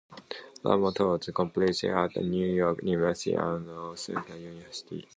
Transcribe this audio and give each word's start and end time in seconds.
Ramsier 0.63 0.95
taught 0.95 1.27
composition 1.31 1.91
at 1.91 2.15
New 2.15 2.47
York 2.47 2.81
University 2.81 3.33
and 3.35 3.67
the 3.67 3.71
Ohio 3.71 3.93
State 3.93 4.27
University. 4.35 5.07